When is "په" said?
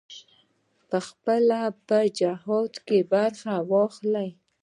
1.87-1.97